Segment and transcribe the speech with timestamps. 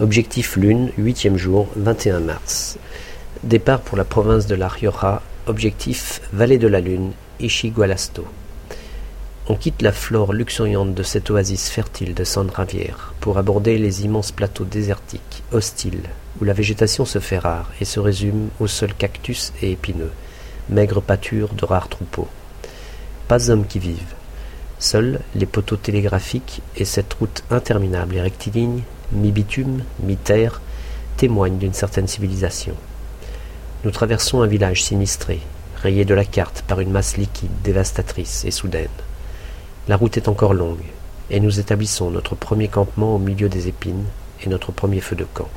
[0.00, 2.78] Objectif Lune, huitième jour, 21 mars.
[3.42, 5.20] Départ pour la province de la Rioja.
[5.46, 8.24] Objectif Vallée de la Lune, Ishigualasto.
[9.48, 12.48] On quitte la flore luxuriante de cette oasis fertile de San
[13.20, 16.08] pour aborder les immenses plateaux désertiques, hostiles,
[16.40, 20.12] où la végétation se fait rare et se résume aux seuls cactus et épineux,
[20.70, 22.28] maigres pâtures de rares troupeaux.
[23.28, 24.14] Pas hommes qui vivent.
[24.78, 30.60] Seuls les poteaux télégraphiques et cette route interminable et rectiligne, mi-bitume, mi-terre,
[31.16, 32.74] témoignent d'une certaine civilisation.
[33.84, 35.40] Nous traversons un village sinistré,
[35.76, 38.88] rayé de la carte par une masse liquide dévastatrice et soudaine.
[39.88, 40.84] La route est encore longue,
[41.30, 44.04] et nous établissons notre premier campement au milieu des épines
[44.44, 45.48] et notre premier feu de camp.